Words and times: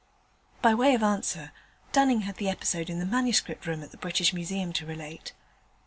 By 0.63 0.73
way 0.73 0.95
of 0.95 1.03
answer, 1.03 1.51
Dunning 1.91 2.21
had 2.21 2.37
the 2.37 2.49
episode 2.49 2.89
in 2.89 2.97
the 2.97 3.05
Manuscript 3.05 3.67
Room 3.67 3.83
at 3.83 3.91
the 3.91 3.97
British 3.97 4.33
Museum 4.33 4.73
to 4.73 4.85
relate. 4.87 5.33